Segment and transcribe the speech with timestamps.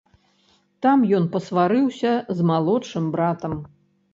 [0.85, 3.53] Там ён пасварыўся з малодшым братам.